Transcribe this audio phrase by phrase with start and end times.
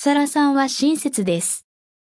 [0.00, 1.67] サラさんは親切です。